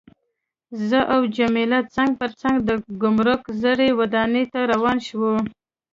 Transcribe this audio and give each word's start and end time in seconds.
زه 0.87 0.99
او 1.13 1.21
جميله 1.37 1.79
څنګ 1.95 2.11
پر 2.21 2.31
څنګ 2.41 2.55
د 2.67 2.69
ګمرک 3.01 3.41
زړې 3.61 3.89
ودانۍ 3.99 4.45
ته 4.53 4.59
روان 4.71 4.97
شوو. 5.07 5.33